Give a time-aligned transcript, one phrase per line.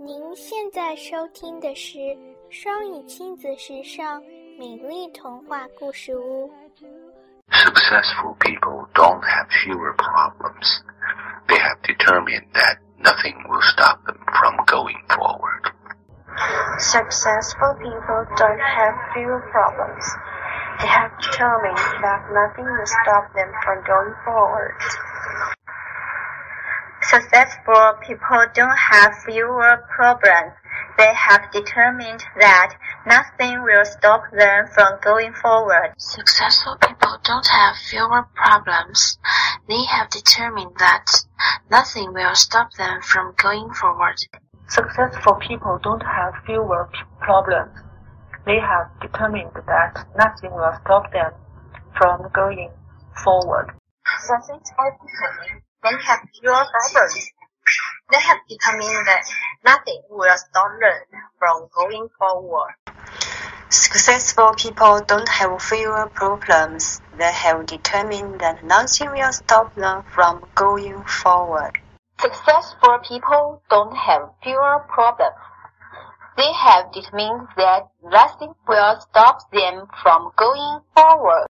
[0.00, 1.98] 您现在收听的是
[2.50, 4.22] 双语亲子时尚
[4.56, 6.48] 美丽童话故事屋。
[7.50, 10.82] Successful people don't have fewer problems.
[11.48, 15.66] They have determined that nothing will stop them from going forward.
[16.78, 20.06] Successful people don't have fewer problems.
[20.78, 24.78] They have determined that nothing will stop them from going forward.
[27.08, 30.52] Successful people don't have fewer problems.
[30.98, 32.74] They have determined that
[33.06, 35.94] nothing will stop them from going forward.
[35.96, 39.18] Successful people don't have fewer problems.
[39.68, 41.06] They have determined that
[41.70, 44.16] nothing will stop them from going forward.
[44.68, 47.72] Successful people don't have fewer p- problems.
[48.44, 51.32] They have determined that nothing will stop them
[51.96, 52.70] from going
[53.24, 53.72] forward.
[54.20, 57.30] Successful people don't have fewer problems.
[58.10, 59.24] They have determined that
[59.64, 62.74] nothing will stop them from going forward.
[63.70, 67.00] Successful people don't have fewer problems.
[67.18, 71.72] They have determined that nothing will stop them from going forward.
[72.20, 75.36] Successful people don't have fewer problems.
[76.36, 81.46] They have determined that nothing will stop them from going forward.